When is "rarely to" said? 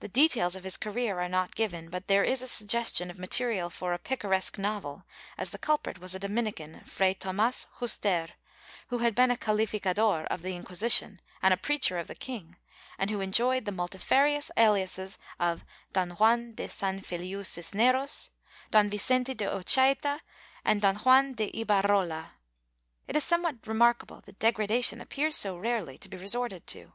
25.56-26.08